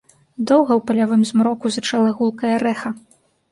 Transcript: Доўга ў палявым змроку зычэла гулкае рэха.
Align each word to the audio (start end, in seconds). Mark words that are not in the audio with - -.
Доўга 0.51 0.71
ў 0.79 0.81
палявым 0.87 1.21
змроку 1.33 1.65
зычэла 1.77 2.17
гулкае 2.17 2.55
рэха. 2.67 2.89